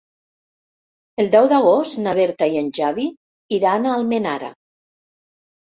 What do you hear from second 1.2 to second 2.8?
El deu d'agost na Berta i en